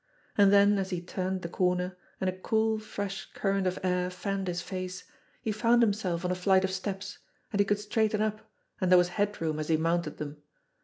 And 0.35 0.51
then 0.51 0.79
as 0.79 0.89
he 0.89 0.99
turned 0.99 1.43
the 1.43 1.47
corner, 1.47 1.95
and 2.19 2.27
a 2.27 2.33
cool, 2.35 2.79
fresh 2.79 3.31
current 3.35 3.67
of 3.67 3.77
air 3.83 4.09
fanned 4.09 4.47
his 4.47 4.63
face, 4.63 5.03
he 5.43 5.51
found 5.51 5.83
himself 5.83 6.25
on 6.25 6.31
a 6.31 6.33
flight 6.33 6.63
of 6.63 6.71
steps, 6.71 7.19
and 7.53 7.59
he 7.59 7.65
could 7.65 7.77
straighten 7.77 8.19
up 8.19 8.41
and 8.79 8.89
there 8.89 8.97
was 8.97 9.09
head 9.09 9.39
room 9.39 9.59
as 9.59 9.67
he 9.67 9.77
mounted 9.77 10.17
them. 10.17 10.37